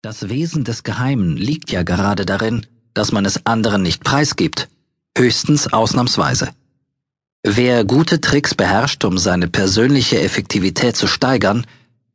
[0.00, 2.64] Das Wesen des Geheimen liegt ja gerade darin,
[2.94, 4.68] dass man es anderen nicht preisgibt,
[5.16, 6.50] höchstens ausnahmsweise.
[7.42, 11.66] Wer gute Tricks beherrscht, um seine persönliche Effektivität zu steigern,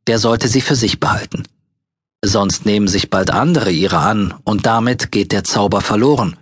[0.06, 1.42] der sollte sie für sich behalten.
[2.24, 6.38] Sonst nehmen sich bald andere ihre an und damit geht der Zauber verloren,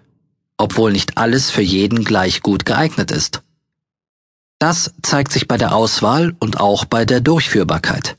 [0.59, 3.43] obwohl nicht alles für jeden gleich gut geeignet ist.
[4.61, 8.17] Das zeigt sich bei der Auswahl und auch bei der Durchführbarkeit.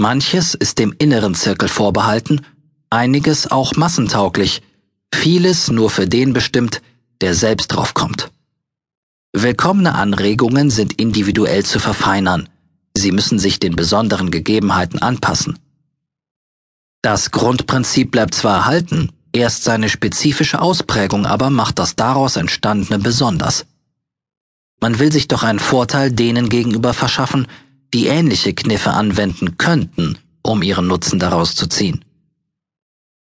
[0.00, 2.46] Manches ist dem inneren Zirkel vorbehalten,
[2.88, 4.62] einiges auch massentauglich,
[5.12, 6.82] vieles nur für den bestimmt,
[7.20, 8.30] der selbst draufkommt.
[9.32, 12.48] Willkommene Anregungen sind individuell zu verfeinern,
[12.96, 15.58] sie müssen sich den besonderen Gegebenheiten anpassen.
[17.02, 23.66] Das Grundprinzip bleibt zwar erhalten, erst seine spezifische Ausprägung aber macht das daraus entstandene besonders.
[24.80, 27.48] Man will sich doch einen Vorteil denen gegenüber verschaffen,
[27.94, 32.04] die ähnliche Kniffe anwenden könnten, um ihren Nutzen daraus zu ziehen.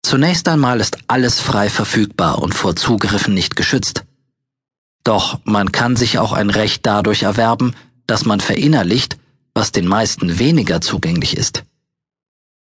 [0.04, 4.04] Zunächst einmal ist alles frei verfügbar und vor Zugriffen nicht geschützt.
[5.04, 7.76] Doch man kann sich auch ein Recht dadurch erwerben,
[8.08, 9.18] dass man verinnerlicht,
[9.54, 11.64] was den meisten weniger zugänglich ist.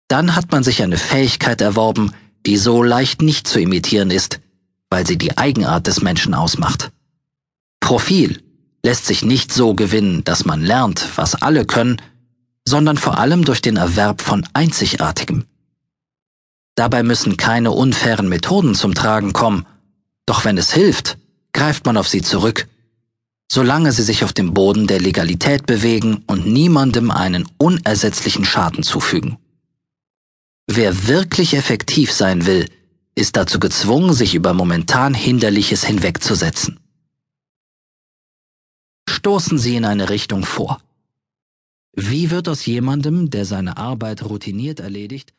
[0.09, 2.13] Dann hat man sich eine Fähigkeit erworben,
[2.47, 4.41] die so leicht nicht zu imitieren ist,
[4.91, 6.93] weil sie die Eigenart des Menschen ausmacht.
[7.81, 8.44] Profil
[8.85, 12.01] lässt sich nicht so gewinnen, dass man lernt, was alle können,
[12.67, 15.47] sondern vor allem durch den Erwerb von Einzigartigem.
[16.77, 19.67] Dabei müssen keine unfairen Methoden zum Tragen kommen,
[20.27, 21.17] doch wenn es hilft,
[21.53, 22.69] greift man auf sie zurück,
[23.51, 29.39] solange sie sich auf dem Boden der Legalität bewegen und niemandem einen unersetzlichen Schaden zufügen.
[30.67, 32.69] Wer wirklich effektiv sein will,
[33.15, 36.84] ist dazu gezwungen, sich über momentan Hinderliches hinwegzusetzen
[39.25, 40.83] stoßen sie in eine Richtung vor.
[41.97, 45.33] Wie wird aus jemandem, der seine Arbeit routiniert erledigt,